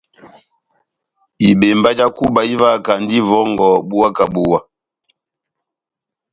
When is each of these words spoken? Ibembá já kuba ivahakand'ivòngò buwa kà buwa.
Ibembá 1.49 1.89
já 1.99 2.07
kuba 2.17 2.41
ivahakand'ivòngò 2.53 3.69
buwa 3.87 4.09
kà 4.17 4.25
buwa. 4.33 4.59